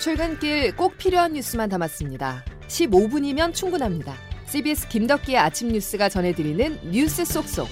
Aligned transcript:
출근길 0.00 0.74
꼭 0.76 0.96
필요한 0.96 1.34
뉴스만 1.34 1.68
담았습니다. 1.68 2.42
15분이면 2.68 3.52
충분합니다. 3.52 4.14
CBS 4.46 4.88
김덕기의 4.88 5.36
아침 5.36 5.68
뉴스가 5.68 6.08
전해드리는 6.08 6.90
뉴스 6.90 7.22
속속. 7.26 7.68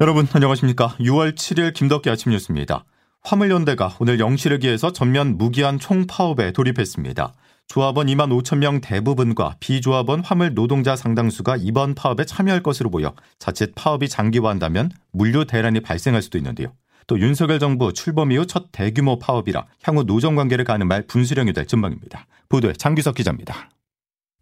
여러분 0.00 0.26
안녕하십니까? 0.32 0.96
6월 0.98 1.36
7일 1.36 1.72
김덕기 1.72 2.10
아침 2.10 2.32
뉴스입니다. 2.32 2.84
화물연대가 3.22 3.94
오늘 4.00 4.18
영시를 4.18 4.58
기해서 4.58 4.92
전면 4.92 5.38
무기한 5.38 5.78
총파업에 5.78 6.50
돌입했습니다. 6.50 7.32
조합원 7.68 8.06
2만 8.06 8.30
5천 8.30 8.58
명 8.58 8.80
대부분과 8.80 9.56
비조합원 9.60 10.20
화물 10.24 10.54
노동자 10.54 10.96
상당수가 10.96 11.58
이번 11.60 11.94
파업에 11.94 12.24
참여할 12.24 12.62
것으로 12.62 12.88
보여 12.88 13.14
자칫 13.38 13.74
파업이 13.74 14.08
장기화한다면 14.08 14.90
물류 15.12 15.44
대란이 15.44 15.80
발생할 15.80 16.22
수도 16.22 16.38
있는데요. 16.38 16.72
또 17.06 17.20
윤석열 17.20 17.58
정부 17.58 17.92
출범 17.92 18.32
이후 18.32 18.46
첫 18.46 18.68
대규모 18.72 19.18
파업이라 19.18 19.66
향후 19.82 20.02
노정 20.04 20.34
관계를 20.34 20.64
가늠할 20.64 21.02
분수령이 21.08 21.52
될 21.52 21.66
전망입니다. 21.66 22.26
보도에 22.48 22.72
장규석 22.72 23.16
기자입니다. 23.16 23.68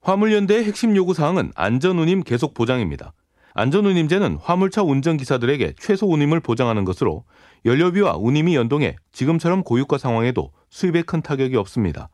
화물연대의 0.02 0.64
핵심 0.64 0.94
요구 0.94 1.12
사항은 1.12 1.50
안전 1.56 1.98
운임 1.98 2.22
계속 2.22 2.54
보장입니다. 2.54 3.12
안전 3.54 3.86
운임제는 3.86 4.38
화물차 4.40 4.84
운전 4.84 5.16
기사들에게 5.16 5.74
최소 5.80 6.06
운임을 6.06 6.38
보장하는 6.38 6.84
것으로 6.84 7.24
연료비와 7.64 8.18
운임이 8.18 8.54
연동해 8.54 8.94
지금처럼 9.10 9.64
고유가 9.64 9.98
상황에도 9.98 10.52
수입에 10.70 11.02
큰 11.02 11.22
타격이 11.22 11.56
없습니다. 11.56 12.08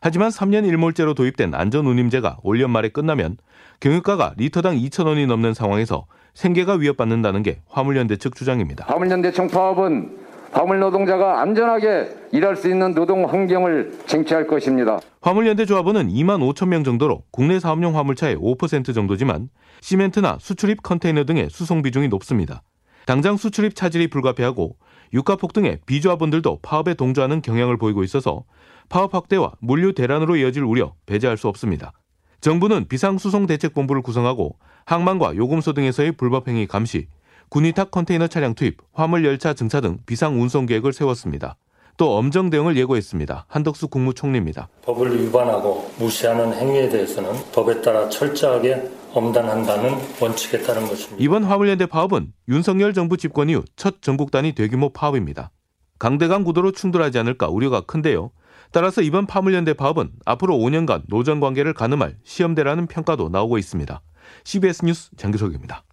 하지만 0.00 0.30
3년 0.30 0.66
일몰제로 0.66 1.14
도입된 1.14 1.54
안전운임제가 1.54 2.38
올 2.42 2.60
연말에 2.60 2.88
끝나면 2.88 3.36
경유가가 3.80 4.34
리터당 4.36 4.76
2천원이 4.76 5.26
넘는 5.26 5.54
상황에서 5.54 6.06
생계가 6.34 6.74
위협받는다는 6.74 7.42
게 7.42 7.60
화물연대 7.68 8.16
측 8.16 8.34
주장입니다. 8.34 8.86
화물연대 8.88 9.32
총파업은 9.32 10.26
화물 10.52 10.78
노동자가 10.78 11.40
안전하게 11.40 12.08
일할 12.32 12.56
수 12.56 12.70
있는 12.70 12.94
노동 12.94 13.28
환경을 13.28 13.98
쟁취할 14.06 14.46
것입니다. 14.46 14.98
화물연대 15.20 15.66
조합원은 15.66 16.08
2만 16.08 16.40
5천 16.40 16.68
명 16.68 16.84
정도로 16.84 17.24
국내 17.30 17.58
사업용 17.60 17.96
화물차의 17.96 18.36
5% 18.36 18.94
정도지만 18.94 19.48
시멘트나 19.80 20.38
수출입 20.40 20.82
컨테이너 20.82 21.24
등의 21.24 21.48
수송 21.50 21.82
비중이 21.82 22.08
높습니다. 22.08 22.62
당장 23.06 23.36
수출입 23.36 23.74
차질이 23.74 24.08
불가피하고 24.08 24.76
유가 25.12 25.36
폭등에 25.36 25.78
비조합원들도 25.86 26.60
파업에 26.62 26.94
동조하는 26.94 27.42
경향을 27.42 27.76
보이고 27.76 28.02
있어서 28.02 28.44
파업 28.88 29.14
확대와 29.14 29.52
물류 29.60 29.92
대란으로 29.92 30.36
이어질 30.36 30.62
우려 30.62 30.94
배제할 31.06 31.36
수 31.36 31.48
없습니다. 31.48 31.92
정부는 32.40 32.86
비상수송 32.88 33.46
대책본부를 33.46 34.02
구성하고 34.02 34.56
항만과 34.84 35.36
요금소 35.36 35.72
등에서의 35.72 36.12
불법행위 36.12 36.66
감시, 36.66 37.08
군위탁 37.48 37.90
컨테이너 37.90 38.26
차량 38.28 38.54
투입, 38.54 38.78
화물 38.92 39.24
열차 39.24 39.54
증차 39.54 39.80
등 39.80 39.98
비상 40.06 40.40
운송 40.40 40.66
계획을 40.66 40.92
세웠습니다. 40.92 41.56
또 41.96 42.16
엄정 42.16 42.50
대응을 42.50 42.76
예고했습니다. 42.76 43.46
한덕수 43.48 43.88
국무총리입니다. 43.88 44.68
법을 44.82 45.22
위반하고 45.24 45.90
무시하는 45.98 46.52
행위에 46.52 46.88
대해서는 46.90 47.32
법에 47.52 47.80
따라 47.80 48.08
철저하게 48.08 48.90
엄단한다는 49.14 49.98
원칙에 50.20 50.60
따른 50.62 50.86
것입니다. 50.86 51.16
이번 51.18 51.44
화물연대 51.44 51.86
파업은 51.86 52.34
윤석열 52.48 52.92
정부 52.92 53.16
집권 53.16 53.48
이후 53.48 53.64
첫 53.76 54.02
전국 54.02 54.30
단위 54.30 54.52
대규모 54.52 54.90
파업입니다. 54.90 55.50
강대강 55.98 56.44
구도로 56.44 56.72
충돌하지 56.72 57.18
않을까 57.18 57.48
우려가 57.48 57.80
큰데요. 57.80 58.30
따라서 58.72 59.02
이번 59.02 59.26
파물연대 59.26 59.74
파업은 59.74 60.10
앞으로 60.24 60.56
5년간 60.56 61.02
노정 61.08 61.40
관계를 61.40 61.72
가늠할 61.74 62.16
시험대라는 62.24 62.86
평가도 62.86 63.28
나오고 63.28 63.58
있습니다. 63.58 64.00
CBS 64.44 64.84
뉴스 64.84 65.10
장기석입니다. 65.16 65.84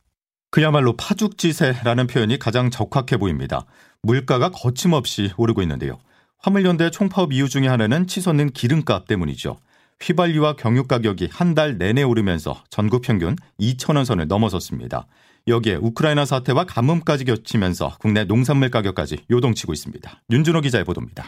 그야말로 0.52 0.96
파죽지세라는 0.96 2.08
표현이 2.08 2.38
가장 2.40 2.70
적확해 2.70 3.18
보입니다. 3.18 3.66
물가가 4.04 4.50
거침없이 4.50 5.32
오르고 5.38 5.62
있는데요. 5.64 5.98
화물연대 6.40 6.92
총파업 6.92 7.32
이유 7.34 7.48
중에 7.48 7.68
하나는 7.68 8.06
치솟는 8.06 8.52
기름값 8.52 9.08
때문이죠. 9.08 9.58
휘발유와 10.02 10.58
경유 10.58 10.84
가격이 10.86 11.30
한 11.32 11.56
달 11.56 11.78
내내 11.78 12.04
오르면서 12.04 12.64
전국 12.70 13.02
평균 13.04 13.36
2천원 13.60 14.04
선을 14.06 14.28
넘어섰습니다. 14.28 15.08
여기에 15.48 15.76
우크라이나 15.76 16.26
사태와 16.26 16.66
가뭄까지 16.66 17.26
겹치면서 17.26 17.96
국내 18.00 18.24
농산물 18.26 18.70
가격까지 18.70 19.26
요동치고 19.32 19.72
있습니다. 19.74 20.22
윤준호 20.32 20.62
기자의 20.62 20.84
보도입니다. 20.84 21.26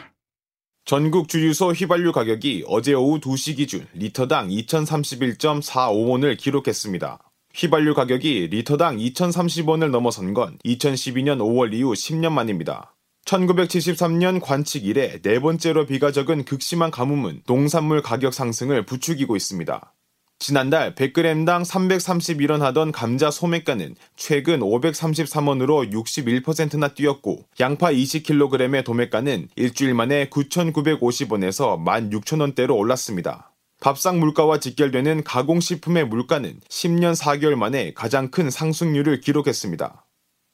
전국 0.86 1.28
주유소 1.28 1.72
휘발유 1.72 2.12
가격이 2.12 2.66
어제 2.68 2.94
오후 2.94 3.18
2시 3.18 3.56
기준 3.56 3.88
리터당 3.92 4.50
2,031.45원을 4.50 6.38
기록했습니다. 6.38 7.18
휘발유 7.52 7.92
가격이 7.92 8.46
리터당 8.52 8.96
2,030원을 8.98 9.90
넘어선 9.90 10.32
건 10.32 10.58
2012년 10.64 11.38
5월 11.38 11.74
이후 11.74 11.92
10년 11.92 12.30
만입니다. 12.30 12.94
1973년 13.24 14.40
관측 14.40 14.86
이래 14.86 15.20
네 15.22 15.40
번째로 15.40 15.86
비가 15.86 16.12
적은 16.12 16.44
극심한 16.44 16.92
가뭄은 16.92 17.42
농산물 17.48 18.00
가격 18.00 18.32
상승을 18.32 18.86
부추기고 18.86 19.34
있습니다. 19.34 19.92
지난달 20.38 20.94
100g당 20.94 21.64
331원 21.64 22.60
하던 22.60 22.92
감자 22.92 23.30
소매가는 23.30 23.96
최근 24.16 24.60
533원으로 24.60 25.90
61%나 25.92 26.88
뛰었고 26.88 27.44
양파 27.58 27.90
20kg의 27.90 28.84
도매가는 28.84 29.48
일주일 29.56 29.94
만에 29.94 30.28
9,950원에서 30.28 31.82
16,000원대로 31.82 32.76
올랐습니다. 32.76 33.52
밥상 33.80 34.20
물가와 34.20 34.60
직결되는 34.60 35.24
가공식품의 35.24 36.06
물가는 36.06 36.60
10년 36.68 37.16
4개월 37.16 37.54
만에 37.54 37.92
가장 37.94 38.30
큰 38.30 38.50
상승률을 38.50 39.20
기록했습니다. 39.20 40.06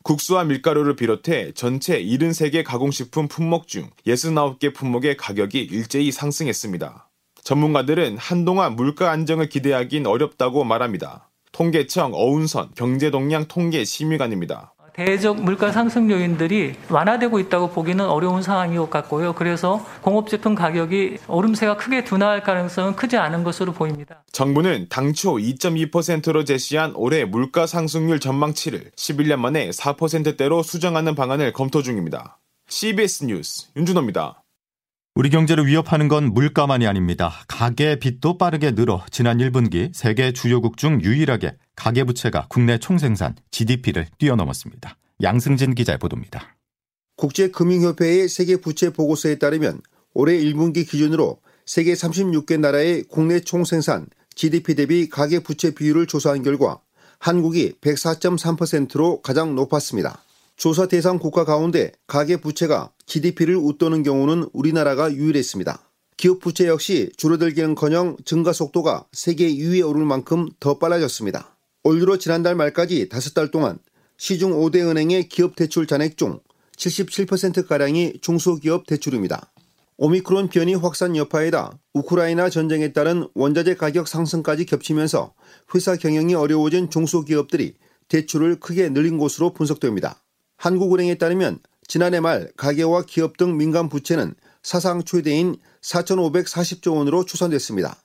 국수와 0.04 0.44
밀가루를 0.44 0.96
비롯해 0.96 1.52
전체 1.54 2.02
73개 2.02 2.64
가공식품 2.64 3.28
품목 3.28 3.68
중 3.68 3.90
69개 4.06 4.74
품목의 4.74 5.16
가격이 5.16 5.60
일제히 5.60 6.10
상승했습니다. 6.10 7.08
전문가들은 7.44 8.18
한동안 8.18 8.76
물가 8.76 9.10
안정을 9.10 9.48
기대하긴 9.48 10.06
어렵다고 10.06 10.64
말합니다. 10.64 11.28
통계청 11.52 12.12
어운선 12.14 12.70
경제동량 12.74 13.46
통계 13.48 13.84
심의관입니다. 13.84 14.74
대적 14.94 15.40
물가 15.42 15.72
상승 15.72 16.10
요인들이 16.10 16.74
완화되고 16.90 17.38
있다고 17.40 17.70
보기는 17.70 18.04
어려운 18.04 18.42
상황인 18.42 18.76
것 18.76 18.90
같고요. 18.90 19.32
그래서 19.32 19.84
공업제품 20.02 20.54
가격이 20.54 21.16
오름세가 21.28 21.78
크게 21.78 22.04
둔화할 22.04 22.42
가능성은 22.42 22.96
크지 22.96 23.16
않은 23.16 23.42
것으로 23.42 23.72
보입니다. 23.72 24.22
정부는 24.32 24.88
당초 24.90 25.36
2.2%로 25.36 26.44
제시한 26.44 26.92
올해 26.94 27.24
물가 27.24 27.66
상승률 27.66 28.20
전망치를 28.20 28.90
11년 28.94 29.38
만에 29.38 29.70
4%대로 29.70 30.62
수정하는 30.62 31.14
방안을 31.14 31.54
검토 31.54 31.82
중입니다. 31.82 32.38
CBS 32.68 33.24
뉴스 33.24 33.68
윤준호입니다. 33.76 34.41
우리 35.14 35.28
경제를 35.28 35.66
위협하는 35.66 36.08
건 36.08 36.32
물가만이 36.32 36.86
아닙니다. 36.86 37.34
가계 37.46 37.98
빚도 37.98 38.38
빠르게 38.38 38.70
늘어 38.70 39.04
지난 39.10 39.36
1분기 39.36 39.92
세계 39.92 40.32
주요국 40.32 40.78
중 40.78 41.02
유일하게 41.02 41.54
가계 41.76 42.04
부채가 42.04 42.46
국내 42.48 42.78
총생산 42.78 43.36
GDP를 43.50 44.06
뛰어넘었습니다. 44.16 44.96
양승진 45.20 45.74
기자의 45.74 45.98
보도입니다. 45.98 46.56
국제금융협회의 47.16 48.26
세계 48.26 48.56
부채 48.56 48.90
보고서에 48.90 49.34
따르면 49.34 49.82
올해 50.14 50.38
1분기 50.38 50.88
기준으로 50.88 51.40
세계 51.66 51.92
36개 51.92 52.58
나라의 52.58 53.04
국내 53.04 53.40
총생산 53.40 54.06
GDP 54.34 54.74
대비 54.76 55.10
가계 55.10 55.40
부채 55.40 55.74
비율을 55.74 56.06
조사한 56.06 56.42
결과 56.42 56.80
한국이 57.18 57.74
104.3%로 57.82 59.20
가장 59.20 59.54
높았습니다. 59.54 60.24
조사 60.62 60.86
대상 60.86 61.18
국가 61.18 61.44
가운데 61.44 61.90
가계 62.06 62.36
부채가 62.36 62.92
GDP를 63.06 63.56
웃도는 63.56 64.04
경우는 64.04 64.48
우리나라가 64.52 65.12
유일했습니다. 65.12 65.90
기업 66.16 66.38
부채 66.38 66.68
역시 66.68 67.10
줄어들기는커녕 67.16 68.18
증가 68.24 68.52
속도가 68.52 69.06
세계 69.10 69.52
2위에 69.52 69.84
오를 69.84 70.04
만큼 70.04 70.48
더 70.60 70.78
빨라졌습니다. 70.78 71.56
올 71.82 71.98
들어 71.98 72.16
지난달 72.16 72.54
말까지 72.54 73.08
5달 73.08 73.50
동안 73.50 73.80
시중 74.16 74.52
5대 74.52 74.88
은행의 74.88 75.28
기업 75.28 75.56
대출 75.56 75.88
잔액 75.88 76.16
중 76.16 76.38
77%가량이 76.76 78.20
중소기업 78.20 78.86
대출입니다. 78.86 79.50
오미크론 79.96 80.48
변이 80.48 80.76
확산 80.76 81.16
여파에다 81.16 81.76
우크라이나 81.92 82.50
전쟁에 82.50 82.92
따른 82.92 83.26
원자재 83.34 83.74
가격 83.74 84.06
상승까지 84.06 84.66
겹치면서 84.66 85.34
회사 85.74 85.96
경영이 85.96 86.36
어려워진 86.36 86.88
중소기업들이 86.88 87.74
대출을 88.06 88.60
크게 88.60 88.90
늘린 88.90 89.18
것으로 89.18 89.54
분석됩니다. 89.54 90.22
한국은행에 90.62 91.16
따르면 91.16 91.58
지난해 91.88 92.20
말 92.20 92.48
가계와 92.56 93.02
기업 93.02 93.36
등 93.36 93.56
민간 93.56 93.88
부채는 93.88 94.36
사상 94.62 95.02
최대인 95.02 95.56
4,540조 95.80 96.94
원으로 96.94 97.24
추산됐습니다. 97.24 97.96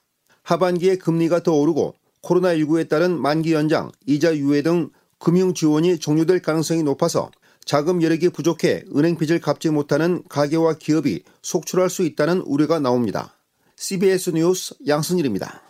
하반기에 0.42 0.96
금리가 0.96 1.44
더 1.44 1.54
오르고 1.54 1.94
코로나19에 2.24 2.90
따른 2.90 3.22
만기 3.22 3.54
연장, 3.54 3.92
이자 4.08 4.36
유예 4.36 4.64
등 4.64 4.90
금융 5.20 5.54
지원이 5.54 6.00
종료될 6.00 6.42
가능성이 6.42 6.82
높아서 6.82 7.30
자금 7.64 8.02
여력이 8.02 8.30
부족해 8.30 8.86
은행 8.96 9.18
빚을 9.18 9.40
갚지 9.40 9.70
못하는 9.70 10.24
가계와 10.28 10.80
기업이 10.80 11.22
속출할 11.44 11.92
수 11.92 12.02
있다는 12.02 12.40
우려가 12.40 12.80
나옵니다. 12.80 13.36
CBS 13.76 14.32
뉴스 14.32 14.74
양승일입니다. 14.88 15.62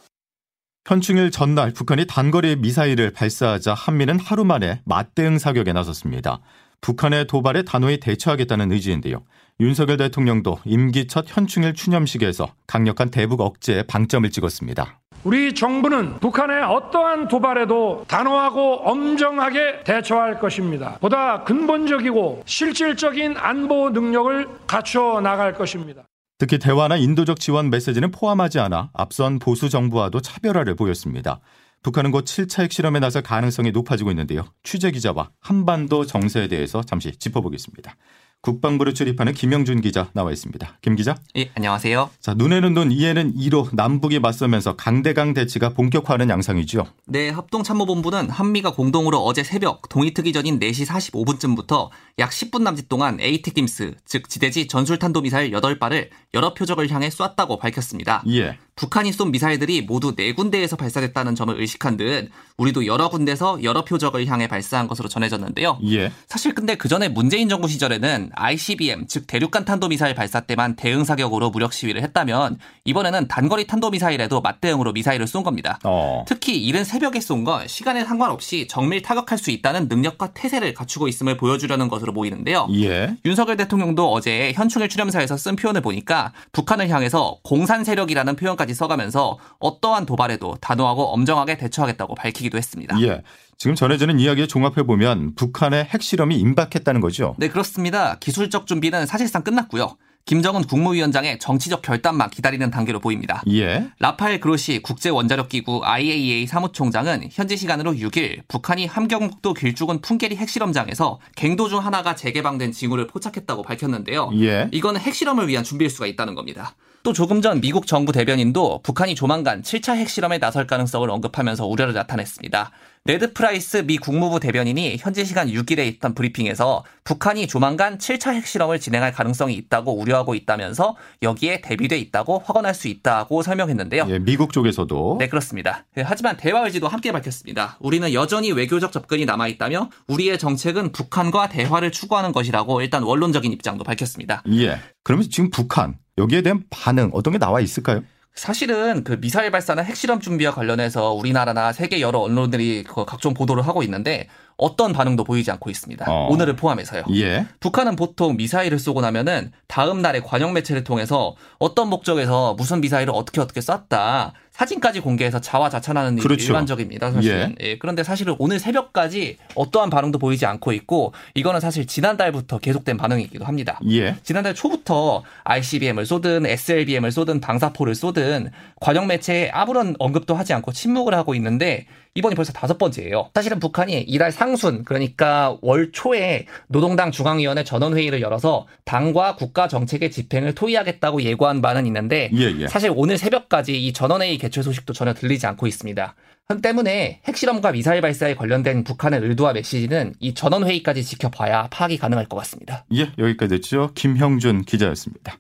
현충일 0.88 1.31
전날 1.31 1.74
북한이 1.74 2.07
단거리 2.07 2.56
미사일을 2.56 3.12
발사하자 3.12 3.74
한미는 3.74 4.22
하루 4.22 4.45
만에 4.45 4.81
맞대응 4.86 5.38
사격에 5.38 5.74
나섰습니다. 5.74 6.39
북한의 6.81 7.27
도발에 7.27 7.63
단호히 7.63 8.00
대처하겠다는 8.00 8.71
의지인데요. 8.71 9.24
윤석열 9.59 9.97
대통령도 9.97 10.59
임기 10.65 11.07
첫 11.07 11.25
현충일 11.27 11.74
추념식에서 11.74 12.53
강력한 12.68 13.09
대북 13.09 13.41
억제에 13.41 13.83
방점을 13.83 14.29
찍었습니다. 14.29 15.00
우리 15.24 15.53
정부는 15.53 16.19
북한의 16.19 16.63
어떠한 16.63 17.27
도발에도 17.27 18.06
단호하고 18.07 18.88
엄정하게 18.88 19.83
대처할 19.83 20.39
것입니다. 20.39 20.97
보다 21.01 21.44
근본적이고 21.44 22.44
실질적인 22.45 23.35
안보 23.38 23.89
능력을 23.89 24.47
갖춰 24.68 25.19
나갈 25.21 25.53
것입니다. 25.53 26.03
특히 26.38 26.59
대화나 26.59 26.97
인도적 26.97 27.39
지원 27.39 27.71
메시지는 27.71 28.12
포함하지 28.12 28.59
않아 28.59 28.91
앞선 28.94 29.39
보수 29.39 29.69
정부와도 29.69 30.21
차별화를 30.21 30.75
보였습니다. 30.75 31.39
북한은 31.88 32.12
곧 32.12 32.25
7차 32.25 32.63
핵실험에 32.63 33.00
나설 33.00 33.24
가능성이 33.24 33.72
높아지고 33.72 34.12
있는데요. 34.12 34.44
취재 34.62 34.92
기자와 34.92 35.30
한반도 35.39 36.06
정세에 36.06 36.50
대해서 36.50 36.84
잠시 36.84 37.13
짚어보겠습니다. 37.18 37.95
국방부를 38.42 38.94
출입하는 38.94 39.31
김영준 39.31 39.80
기자 39.80 40.10
나와 40.13 40.34
있습니다. 40.34 40.80
김 40.81 40.98
기자. 40.98 41.16
예, 41.38 41.50
안녕하세요. 41.56 42.10
자, 42.19 42.34
눈에는 42.34 42.74
눈, 42.74 42.92
이에는 42.92 43.34
이로 43.38 43.69
남북이 43.72 44.19
맞서면서 44.19 44.75
강대강 44.75 45.34
대치가 45.34 45.69
본격화하는 45.69 46.30
양상이죠. 46.30 46.86
네, 47.06 47.30
합동참모본부는 47.30 48.31
한미가 48.31 48.74
공동으로 48.74 49.19
어제 49.19 49.44
새벽 49.44 49.88
동의특위 49.88 50.34
전인 50.34 50.60
4시 50.60 50.86
45분쯤부터 50.88 51.89
약 52.19 52.31
10분 52.31 52.63
남짓 52.63 52.89
동안 52.89 53.18
ATACMS, 53.21 53.95
즉 54.04 54.28
지대지 54.28 54.68
전술탄도미사일 54.68 55.51
8발을 55.51 56.10
여러 56.34 56.54
표적을 56.54 56.92
향해 56.92 57.10
쐈다고 57.10 57.57
밝혔습니다. 57.57 58.24
예. 58.28 58.57
북한이 58.77 59.12
쏜 59.12 59.31
미사일들이 59.31 59.81
모두 59.81 60.15
네 60.15 60.33
군데에서 60.33 60.75
발사됐다는 60.75 61.35
점을 61.35 61.59
의식한 61.59 61.97
듯 61.97 62.29
우리도 62.57 62.85
여러 62.85 63.09
군데서 63.09 63.62
여러 63.63 63.83
표적을 63.83 64.25
향해 64.27 64.47
발사한 64.47 64.88
것으로 64.88 65.09
전해졌는데요. 65.09 65.79
예. 65.89 66.12
사실 66.27 66.53
근데 66.53 66.75
그 66.75 66.88
전에 66.88 67.09
문재인 67.09 67.50
정부 67.50 67.68
시절에는 67.68 68.29
ICBM 68.35 69.07
즉 69.07 69.25
대륙간 69.27 69.65
탄도미사일 69.65 70.13
발사 70.15 70.41
때만 70.41 70.75
대응 70.75 71.03
사격으로 71.03 71.50
무력 71.50 71.74
시위를 71.74 72.01
했다면 72.03 72.59
이번에는 72.85 73.27
단거리 73.27 73.65
탄도미사일에도 73.68 74.41
맞대응으로 74.41 74.94
미사일을 74.94 75.25
쏜 75.27 75.41
겁니다. 75.44 75.79
어. 75.83 76.24
특히 76.27 76.63
이른 76.63 76.83
새벽에 76.83 77.19
쏜 77.19 77.44
건 77.44 77.68
시간에 77.68 78.03
상관없이 78.06 78.68
정밀 78.68 79.01
타격할 79.01 79.38
수 79.38 79.51
있다는 79.51 79.88
능력과 79.88 80.33
태세를 80.33 80.74
갖추고 80.74 81.07
있음을 81.07 81.38
보여주려는 81.38 81.88
것으로 81.88 82.13
보이는데요. 82.13 82.68
예. 82.74 83.15
윤석열 83.25 83.57
대통령도 83.57 84.12
어제 84.12 84.51
현충일 84.56 84.89
추념사에서 84.89 85.38
쓴 85.38 85.56
표현을 85.56 85.81
보니까 85.81 86.33
북한을 86.51 86.89
향해서 86.89 87.38
공산 87.44 87.83
세력이라는 87.83 88.35
표현 88.35 88.56
까지 88.67 88.73
써가면서 88.73 89.39
어떠한 89.59 90.05
도발에도 90.05 90.57
단호하고 90.59 91.13
엄정하게 91.13 91.57
대처하겠다고 91.57 92.13
밝히기도 92.15 92.57
했습니다. 92.57 93.01
예. 93.01 93.23
지금 93.57 93.75
전해지는 93.75 94.19
이야기에 94.19 94.45
종합해 94.45 94.83
보면 94.85 95.33
북한의 95.35 95.85
핵실험이 95.85 96.37
임박했다는 96.37 97.01
거죠. 97.01 97.33
네, 97.39 97.47
그렇습니다. 97.47 98.17
기술적 98.19 98.67
준비는 98.67 99.07
사실상 99.07 99.41
끝났고요. 99.41 99.95
김정은 100.25 100.63
국무위원장의 100.63 101.39
정치적 101.39 101.81
결단만 101.81 102.29
기다리는 102.29 102.69
단계로 102.69 102.99
보입니다. 102.99 103.41
예. 103.49 103.87
라파엘 103.99 104.41
그로시 104.41 104.81
국제원자력기구 104.81 105.85
IAEA 105.85 106.45
사무총장은 106.47 107.29
현지 107.31 107.55
시간으로 107.55 107.93
6일 107.93 108.41
북한이 108.49 108.87
함경북도 108.87 109.53
길쭉은 109.53 110.01
풍계리 110.01 110.35
핵실험장에서 110.35 111.21
갱도 111.37 111.69
중 111.69 111.79
하나가 111.79 112.13
재개방된 112.13 112.73
징후를 112.73 113.07
포착했다고 113.07 113.63
밝혔는데요. 113.63 114.31
예. 114.41 114.67
이거는 114.73 114.99
핵실험을 114.99 115.47
위한 115.47 115.63
준비일 115.63 115.89
수가 115.89 116.07
있다는 116.07 116.35
겁니다. 116.35 116.75
또 117.03 117.13
조금 117.13 117.41
전 117.41 117.61
미국 117.61 117.88
정부 117.88 118.11
대변인도 118.11 118.81
북한이 118.83 119.15
조만간 119.15 119.61
7차 119.61 119.95
핵실험에 119.95 120.39
나설 120.39 120.67
가능성을 120.67 121.09
언급하면서 121.09 121.65
우려를 121.65 121.94
나타냈습니다. 121.94 122.71
네드 123.06 123.31
프라이스 123.31 123.77
미 123.85 123.97
국무부 123.97 124.41
대변인이 124.41 124.97
현지 124.99 125.23
시간 125.23 125.47
6일에 125.47 125.88
있던 125.88 126.13
브리핑에서 126.13 126.83
북한이 127.05 127.47
조만간 127.47 127.97
7차 127.97 128.33
핵실험을 128.33 128.81
진행할 128.81 129.13
가능성이 129.13 129.53
있다고 129.55 129.94
우려하고 129.94 130.35
있다면서 130.35 130.97
여기에 131.21 131.61
대비돼 131.61 131.97
있다고 131.97 132.39
확언할 132.45 132.73
수 132.73 132.89
있다고 132.89 133.43
설명했는데요. 133.43 134.07
예, 134.09 134.19
미국 134.19 134.51
쪽에서도 134.51 135.15
네, 135.19 135.29
그렇습니다. 135.29 135.85
하지만 135.95 136.35
대화 136.35 136.65
의지도 136.65 136.89
함께 136.89 137.13
밝혔습니다. 137.13 137.77
우리는 137.79 138.11
여전히 138.11 138.51
외교적 138.51 138.91
접근이 138.91 139.23
남아 139.23 139.47
있다며 139.47 139.89
우리의 140.09 140.38
정책은 140.38 140.91
북한과 140.91 141.47
대화를 141.47 141.93
추구하는 141.93 142.33
것이라고 142.33 142.81
일단 142.81 143.03
원론적인 143.03 143.53
입장도 143.53 143.85
밝혔습니다. 143.85 144.43
예. 144.51 144.81
그러면 145.05 145.29
지금 145.29 145.50
북한 145.50 145.95
여기에 146.17 146.41
대한 146.41 146.63
반응 146.69 147.09
어떤 147.13 147.33
게 147.33 147.39
나와 147.39 147.59
있을까요? 147.59 148.03
사실은 148.33 149.03
그 149.03 149.19
미사일 149.19 149.49
발사나 149.49 149.81
핵실험 149.81 150.19
준비와 150.19 150.51
관련해서 150.51 151.11
우리나라나 151.13 151.73
세계 151.73 152.01
여러 152.01 152.19
언론들이 152.19 152.83
그 152.83 153.03
각종 153.03 153.33
보도를 153.33 153.65
하고 153.65 153.81
있는데 153.81 154.27
어떤 154.57 154.92
반응도 154.92 155.24
보이지 155.24 155.51
않고 155.51 155.69
있습니다. 155.69 156.06
어. 156.09 156.27
오늘을 156.30 156.56
포함해서요. 156.56 157.04
예. 157.13 157.45
북한은 157.59 157.95
보통 157.95 158.36
미사일을 158.38 158.80
쏘고 158.80 159.01
나면은 159.01 159.51
다음 159.68 160.01
날에 160.01 160.19
관영 160.19 160.54
매체를 160.54 160.83
통해서 160.83 161.36
어떤 161.59 161.89
목적에서 161.89 162.56
무슨 162.56 162.81
미사일을 162.81 163.13
어떻게 163.15 163.39
어떻게 163.39 163.62
쐈다 163.62 164.33
사진까지 164.57 165.01
공개해서 165.01 165.39
자화자찬하는 165.39 166.13
일이 166.13 166.24
그렇죠. 166.24 166.48
일반적입니다. 166.48 167.12
사실은. 167.12 167.56
예, 167.62 167.77
그런데 167.77 168.01
사실은 168.04 168.36
오늘 168.39 168.57
새벽까지 168.57 169.38
어떠한 169.54 169.92
반응도 169.92 170.18
보이지 170.18 170.48
않고 170.48 170.71
있고 170.74 171.13
이거는 171.36 171.60
사실 171.60 171.86
지난달부터 171.86 172.57
계속된 172.57 172.98
반응이기도 172.98 173.45
합니다. 173.45 173.80
예. 173.92 174.15
지난달 174.24 174.56
초부터 174.56 175.21
ICBM을 175.44 176.07
쏘든 176.07 176.48
SLBM을 176.48 177.12
쏘든 177.12 177.39
방사포를 177.39 177.94
쏘든 177.94 178.50
관영 178.81 179.06
매체에 179.06 179.51
아무런 179.51 179.95
언급도 180.00 180.33
하지 180.33 180.53
않고 180.53 180.71
침묵을 180.71 181.13
하고 181.13 181.36
있는데 181.36 181.86
이번이 182.17 182.33
벌써 182.33 182.51
다섯 182.51 182.79
번째예요. 182.79 183.29
사실은 183.35 183.59
북한이 183.59 184.01
이달 184.01 184.31
상순 184.31 184.83
그러니까 184.83 185.55
월 185.61 185.91
초에 185.91 186.47
노동당 186.67 187.11
중앙위원회 187.11 187.63
전원회의를 187.63 188.21
열어서 188.21 188.65
당과 188.85 189.35
국가 189.35 189.67
정책의 189.67 190.09
집행을 190.09 190.55
토의하겠다고 190.55 191.21
예고한 191.21 191.61
바는 191.61 191.85
있는데 191.85 192.31
예, 192.33 192.53
예. 192.59 192.67
사실 192.67 192.91
오늘 192.95 193.19
새벽까지 193.19 193.85
이 193.85 193.93
전원회의 193.93 194.39
개최 194.39 194.63
소식도 194.63 194.93
전혀 194.93 195.13
들리지 195.13 195.45
않고 195.45 195.67
있습니다. 195.67 196.15
때문에 196.61 197.21
핵실험과 197.25 197.71
미사일 197.73 198.01
발사에 198.01 198.33
관련된 198.33 198.83
북한의 198.83 199.19
의도와 199.21 199.53
메시지는 199.53 200.13
이 200.19 200.33
전원회의까지 200.33 201.03
지켜봐야 201.03 201.67
파악이 201.69 201.97
가능할 201.97 202.27
것 202.27 202.37
같습니다. 202.37 202.85
예, 202.95 203.11
여기까지 203.17 203.55
됐죠. 203.55 203.91
김형준 203.93 204.63
기자였습니다. 204.63 205.37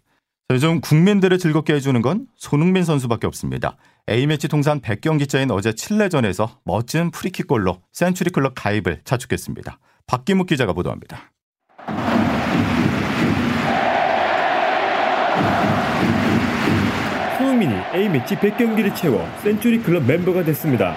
자, 0.49 0.55
요즘 0.55 0.79
국민들을 0.79 1.37
즐겁게 1.39 1.73
해주는 1.73 2.01
건 2.01 2.25
손흥민 2.37 2.85
선수밖에 2.85 3.27
없습니다. 3.27 3.75
A매치 4.09 4.47
통산 4.47 4.79
100경기째인 4.79 5.51
어제 5.51 5.73
칠레전에서 5.73 6.61
멋진 6.63 7.11
프리킥골로 7.11 7.81
센츄리클럽 7.91 8.53
가입을 8.55 9.01
자축했습니다. 9.03 9.77
박기묵 10.05 10.47
기자가 10.47 10.71
보도합니다. 10.71 11.33
손흥민이 17.37 17.73
A매치 17.93 18.37
100경기를 18.37 18.95
채워 18.95 19.27
센츄리 19.43 19.81
클럽 19.81 20.05
멤버가 20.05 20.45
됐습니다. 20.45 20.95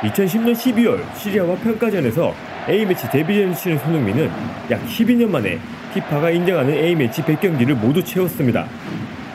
2010년 0.00 0.54
12월 0.54 1.14
시리아와 1.14 1.56
평가전에서 1.56 2.32
A매치 2.66 3.10
데뷔전을 3.10 3.54
치는 3.54 3.78
손흥민은 3.80 4.30
약 4.70 4.82
12년 4.86 5.28
만에 5.28 5.58
피파가 5.92 6.30
인정하는 6.30 6.74
A매치 6.74 7.22
100경기를 7.22 7.74
모두 7.74 8.02
채웠습니다. 8.02 8.66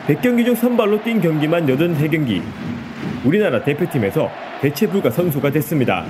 100경기 0.06 0.44
중 0.44 0.54
선발로 0.54 1.02
뛴 1.02 1.20
경기만 1.20 1.66
83경기. 1.66 2.42
우리나라 3.24 3.62
대표팀에서 3.62 4.30
대체 4.60 4.86
불가 4.86 5.10
선수가 5.10 5.50
됐습니다. 5.50 6.04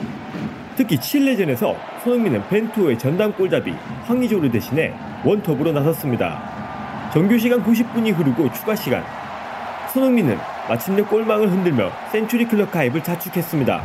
특히 0.76 0.98
칠레전에서 0.98 1.76
손흥민은 2.02 2.48
벤투어의 2.48 2.98
전담 2.98 3.32
골잡이 3.32 3.72
황의조를 4.04 4.50
대신해 4.50 4.92
원톱으로 5.24 5.72
나섰습니다. 5.72 7.10
정규 7.12 7.38
시간 7.38 7.62
90분이 7.62 8.12
흐르고 8.12 8.52
추가 8.52 8.74
시간. 8.74 9.04
손흥민은 9.92 10.36
마침내 10.68 11.02
골망을 11.02 11.50
흔들며 11.50 11.92
센츄리 12.10 12.46
클럽 12.46 12.72
가입을 12.72 13.02
자축했습니다. 13.02 13.82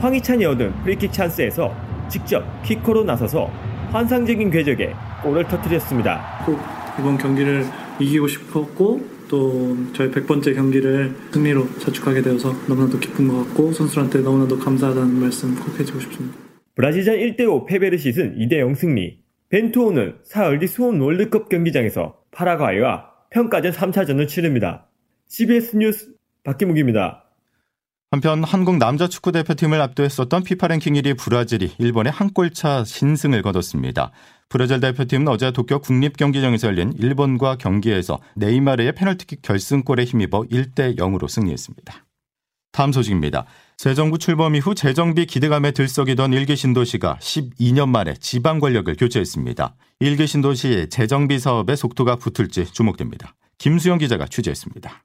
황희찬이 0.00 0.44
얻은 0.44 0.72
프리킥 0.82 1.12
찬스에서 1.12 1.72
직접 2.08 2.44
키커로 2.64 3.04
나서서 3.04 3.48
환상적인 3.92 4.50
궤적에 4.50 4.94
골을 5.22 5.46
터뜨렸습니다. 5.48 6.42
꼭 6.46 6.58
이번 6.98 7.18
경기를 7.18 7.66
이기고 8.00 8.26
싶었고 8.28 9.00
또 9.28 9.76
저희 9.92 10.10
100번째 10.10 10.54
경기를 10.54 11.14
승리로 11.32 11.78
자축하게 11.78 12.22
되어서 12.22 12.52
너무나도 12.68 12.98
기쁜 12.98 13.28
것 13.28 13.44
같고 13.44 13.72
선수들한테 13.72 14.20
너무나도 14.20 14.58
감사하다는 14.58 15.20
말씀 15.20 15.54
꼭 15.54 15.78
해주고 15.78 16.00
싶습니다. 16.00 16.36
브라질전 16.74 17.16
1대5 17.16 17.66
패배를 17.66 17.98
씻은 17.98 18.38
2대0 18.38 18.74
승리. 18.74 19.20
벤투호는 19.50 20.18
사흘 20.24 20.58
뒤 20.60 20.66
수원 20.66 21.00
월드컵 21.00 21.48
경기장에서 21.48 22.16
파라과이와 22.30 23.10
평가전 23.30 23.72
3차전을 23.72 24.28
치릅니다. 24.28 24.86
CBS 25.28 25.76
뉴스 25.76 26.08
박기묵입니다. 26.44 27.24
한편 28.12 28.42
한국 28.42 28.78
남자 28.78 29.06
축구 29.06 29.30
대표팀을 29.30 29.80
압도했었던 29.80 30.42
피파 30.42 30.66
랭킹 30.68 30.94
1위 30.94 31.16
브라질이 31.18 31.74
일본에 31.78 32.10
한 32.10 32.30
골 32.32 32.50
차 32.52 32.82
신승을 32.84 33.42
거뒀습니다. 33.42 34.10
브라질 34.50 34.80
대표팀은 34.80 35.28
어제 35.28 35.52
도쿄 35.52 35.78
국립경기장에서 35.78 36.66
열린 36.66 36.92
일본과 36.98 37.56
경기에서 37.56 38.18
네이마르의 38.34 38.96
페널티킥 38.96 39.42
결승골에 39.42 40.04
힘입어 40.04 40.42
1대 40.42 40.98
0으로 40.98 41.28
승리했습니다. 41.28 42.04
다음 42.72 42.92
소식입니다. 42.92 43.46
새 43.78 43.94
정부 43.94 44.18
출범 44.18 44.56
이후 44.56 44.74
재정비 44.74 45.26
기대감에 45.26 45.70
들썩이던 45.70 46.32
일개 46.32 46.56
신도시가 46.56 47.18
12년 47.20 47.88
만에 47.90 48.14
지방 48.14 48.58
권력을 48.58 48.94
교체했습니다. 48.96 49.76
일개 50.00 50.26
신도시의 50.26 50.90
재정비 50.90 51.38
사업의 51.38 51.76
속도가 51.76 52.16
붙을지 52.16 52.64
주목됩니다. 52.64 53.36
김수영 53.58 53.98
기자가 53.98 54.26
취재했습니다. 54.26 55.04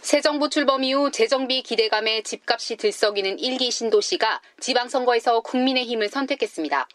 새 0.00 0.20
정부 0.20 0.48
출범 0.48 0.84
이후 0.84 1.10
재정비 1.10 1.64
기대감에 1.64 2.22
집값이 2.22 2.76
들썩이는 2.76 3.40
일기 3.40 3.72
신도시가 3.72 4.40
지방선거에서 4.60 5.40
국민의힘을 5.40 6.08
선택했습니다. 6.08 6.86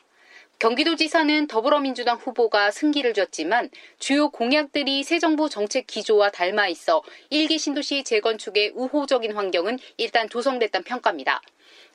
경기도지사는 0.60 1.48
더불어민주당 1.48 2.18
후보가 2.18 2.72
승기를 2.72 3.14
줬지만 3.14 3.70
주요 4.00 4.30
공약들이 4.30 5.04
새 5.04 5.20
정부 5.20 5.50
정책 5.50 5.86
기조와 5.86 6.32
닮아 6.32 6.68
있어 6.70 7.02
일기 7.30 7.58
신도시 7.58 8.04
재건축의 8.04 8.72
우호적인 8.76 9.34
환경은 9.34 9.80
일단 9.98 10.30
조성됐다는 10.30 10.86
평가입니다. 10.86 11.42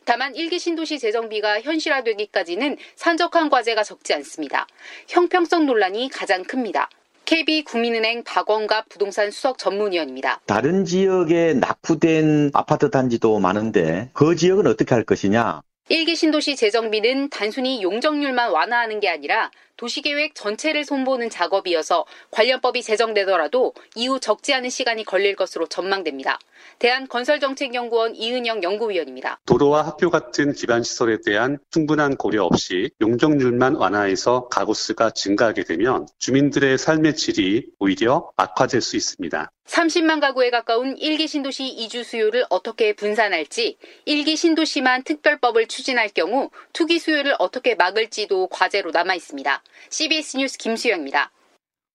다만 0.05 0.35
일기 0.35 0.59
신도시 0.59 0.99
재정비가 0.99 1.63
현실화되기까지는 1.63 2.77
산적한 2.97 3.49
과제가 3.49 3.83
적지 3.83 4.13
않습니다. 4.15 4.67
형평성 5.09 5.67
논란이 5.67 6.11
가장 6.11 6.43
큽니다. 6.43 6.91
KB 7.25 7.63
국민은행 7.63 8.25
박원갑 8.25 8.89
부동산 8.89 9.31
수석 9.31 9.57
전문위원입니다. 9.57 10.41
다른 10.47 10.85
지역에 10.85 11.55
낙후된 11.55 12.51
아파트 12.55 12.91
단지도 12.91 13.39
많은데 13.39 14.11
그 14.15 14.35
지역은 14.35 14.67
어떻게 14.67 14.95
할 14.95 15.05
것이냐? 15.05 15.63
일기 15.93 16.15
신도시 16.15 16.55
재정비는 16.55 17.31
단순히 17.31 17.83
용적률만 17.83 18.53
완화하는 18.53 19.01
게 19.01 19.09
아니라 19.09 19.51
도시계획 19.81 20.35
전체를 20.35 20.85
손보는 20.85 21.31
작업이어서 21.31 22.05
관련법이 22.33 22.83
제정되더라도 22.83 23.73
이후 23.95 24.21
적지 24.21 24.53
않은 24.53 24.69
시간이 24.69 25.05
걸릴 25.05 25.35
것으로 25.37 25.67
전망됩니다. 25.69 26.39
대한건설정책연구원 26.81 28.15
이은영 28.15 28.63
연구위원입니다. 28.63 29.41
도로와 29.47 29.87
학교 29.87 30.11
같은 30.11 30.53
기반시설에 30.53 31.23
대한 31.25 31.59
충분한 31.71 32.17
고려 32.17 32.45
없이 32.45 32.91
용적률만 33.01 33.77
완화해서 33.77 34.49
가구 34.49 34.75
수가 34.75 35.13
증가하게 35.13 35.65
되면 35.65 36.07
주민들의 36.19 36.77
삶의 36.77 37.17
질이 37.17 37.69
오히려 37.79 38.31
악화될 38.37 38.83
수 38.83 38.97
있습니다. 38.99 39.51
30만 39.71 40.21
가구에 40.21 40.51
가까운 40.51 40.99
일기 40.99 41.29
신도시 41.29 41.69
이주 41.69 42.03
수요를 42.03 42.45
어떻게 42.51 42.93
분산할지, 42.93 43.79
일기 44.05 44.35
신도시만 44.37 45.05
특별법을 45.05 45.69
추진할 45.69 46.09
경우 46.09 46.51
투기 46.73 46.99
수요를 46.99 47.37
어떻게 47.39 47.77
막을지도 47.77 48.49
과제로 48.49 48.91
남아 48.91 49.15
있습니다. 49.15 49.63
CBS 49.91 50.37
뉴스 50.37 50.59
김수영입니다. 50.59 51.31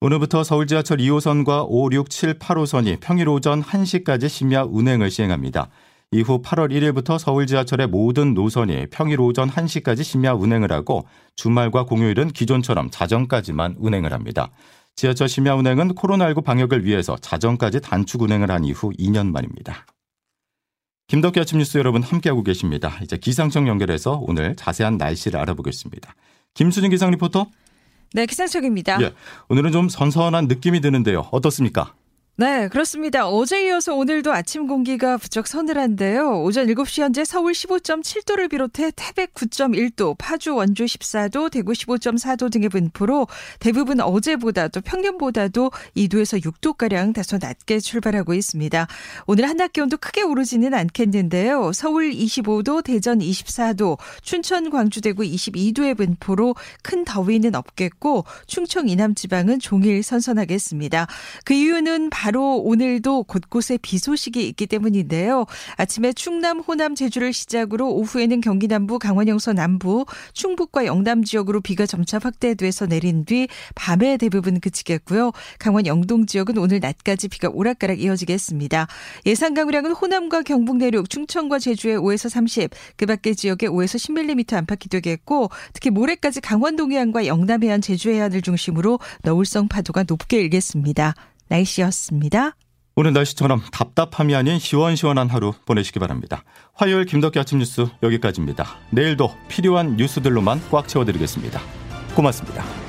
오늘부터 0.01 0.43
서울 0.43 0.67
지하철 0.67 0.97
2호선과 0.97 1.65
5, 1.67 1.89
6, 1.91 2.09
7, 2.09 2.37
8호선이 2.39 2.99
평일 2.99 3.29
오전 3.29 3.63
1시까지 3.63 4.29
심야 4.29 4.63
운행을 4.63 5.09
시행합니다. 5.09 5.69
이후 6.11 6.41
8월 6.41 6.71
1일부터 6.71 7.17
서울 7.17 7.47
지하철의 7.47 7.87
모든 7.87 8.33
노선이 8.33 8.87
평일 8.91 9.19
오전 9.19 9.49
1시까지 9.49 10.03
심야 10.03 10.33
운행을 10.33 10.71
하고 10.71 11.07
주말과 11.35 11.85
공휴일은 11.85 12.29
기존처럼 12.29 12.89
자정까지만 12.91 13.75
운행을 13.79 14.13
합니다. 14.13 14.51
지하철 14.95 15.27
심야 15.27 15.55
운행은 15.55 15.95
코로나19 15.95 16.43
방역을 16.43 16.85
위해서 16.85 17.17
자정까지 17.17 17.81
단축 17.81 18.21
운행을 18.21 18.49
한 18.51 18.63
이후 18.63 18.91
2년 18.99 19.31
만입니다. 19.31 19.85
김덕기 21.07 21.39
아침 21.39 21.59
뉴스 21.59 21.77
여러분 21.77 22.01
함께하고 22.01 22.43
계십니다. 22.43 22.97
이제 23.03 23.17
기상청 23.17 23.67
연결해서 23.67 24.19
오늘 24.21 24.55
자세한 24.55 24.97
날씨를 24.97 25.39
알아보겠습니다. 25.39 26.15
김수진 26.55 26.89
기상 26.89 27.11
리포터. 27.11 27.47
네, 28.13 28.25
기상청입니다. 28.25 29.01
예, 29.01 29.13
오늘은 29.49 29.71
좀 29.71 29.89
선선한 29.89 30.47
느낌이 30.47 30.81
드는데요. 30.81 31.27
어떻습니까? 31.31 31.93
네, 32.37 32.67
그렇습니다. 32.67 33.29
어제 33.29 33.65
이어서 33.65 33.95
오늘도 33.95 34.33
아침 34.33 34.67
공기가 34.67 35.15
부쩍 35.15 35.47
서늘한데요. 35.47 36.41
오전 36.41 36.67
7시 36.67 37.01
현재 37.01 37.23
서울 37.23 37.53
15.7도를 37.53 38.49
비롯해 38.49 38.91
태백 38.93 39.33
9.1도, 39.33 40.17
파주 40.17 40.53
원주 40.53 40.83
14도, 40.83 41.49
대구 41.49 41.71
15.4도 41.71 42.51
등의 42.51 42.67
분포로 42.67 43.27
대부분 43.59 44.01
어제보다도 44.01 44.81
평년보다도 44.81 45.71
2도에서 45.95 46.43
6도가량 46.43 47.13
다소 47.13 47.37
낮게 47.39 47.79
출발하고 47.79 48.33
있습니다. 48.33 48.85
오늘 49.27 49.47
한낮 49.47 49.71
기온도 49.71 49.95
크게 49.95 50.21
오르지는 50.23 50.73
않겠는데요. 50.73 51.71
서울 51.71 52.11
25도, 52.11 52.83
대전 52.83 53.19
24도, 53.19 53.97
춘천, 54.23 54.71
광주, 54.71 54.99
대구 54.99 55.23
22도의 55.23 55.95
분포로 55.95 56.55
큰 56.83 57.05
더위는 57.05 57.55
없겠고 57.55 58.25
충청 58.45 58.89
이남 58.89 59.15
지방은 59.15 59.59
종일 59.59 60.03
선선하겠습니다. 60.03 61.07
그 61.45 61.53
이유는 61.53 62.09
바로 62.25 62.57
오늘도 62.57 63.25
곳곳에 63.25 63.77
비 63.79 63.99
소식이 63.99 64.47
있기 64.47 64.65
때문인데요. 64.65 65.45
아침에 65.77 66.11
충남, 66.11 66.59
호남, 66.59 66.95
제주를 66.95 67.33
시작으로 67.33 67.93
오후에는 67.93 68.41
경기 68.41 68.67
남부, 68.67 68.97
강원 68.97 69.27
영서 69.27 69.53
남부, 69.53 70.07
충북과 70.33 70.87
영남 70.87 71.23
지역으로 71.23 71.61
비가 71.61 71.85
점차 71.85 72.17
확대돼서 72.17 72.87
내린 72.87 73.25
뒤 73.25 73.47
밤에 73.75 74.17
대부분 74.17 74.59
그치겠고요. 74.59 75.33
강원 75.59 75.85
영동 75.85 76.25
지역은 76.25 76.57
오늘 76.57 76.79
낮까지 76.79 77.27
비가 77.27 77.47
오락가락 77.53 78.01
이어지겠습니다. 78.01 78.87
예상 79.27 79.53
강우량은 79.53 79.91
호남과 79.91 80.41
경북 80.41 80.77
내륙, 80.77 81.11
충청과 81.11 81.59
제주에 81.59 81.95
5에서 81.95 82.27
30, 82.27 82.71
그 82.97 83.05
밖의 83.05 83.35
지역에 83.35 83.67
5에서 83.67 83.99
10mm 83.99 84.51
안팎이 84.55 84.89
되겠고 84.89 85.51
특히 85.73 85.91
모레까지 85.91 86.41
강원 86.41 86.75
동해안과 86.75 87.27
영남 87.27 87.61
해안, 87.61 87.81
제주 87.81 88.09
해안을 88.09 88.41
중심으로 88.41 88.97
너울성 89.21 89.67
파도가 89.67 90.05
높게 90.07 90.39
일겠습니다. 90.41 91.13
날씨였습니다. 91.47 92.55
오늘 92.95 93.11
날씨처럼 93.11 93.61
답답함이 93.71 94.35
아닌 94.35 94.57
시원시원한 94.57 95.29
하루 95.29 95.53
보내시기 95.65 95.99
바랍니다. 95.99 96.43
화요일 96.73 97.05
김덕기 97.05 97.37
아침 97.39 97.59
뉴스 97.59 97.87
여기까지입니다. 98.01 98.65
내일도 98.91 99.31
필요한 99.49 99.97
뉴스들로만 99.97 100.61
꽉 100.71 100.87
채워드리겠습니다. 100.87 101.59
고맙습니다. 102.15 102.84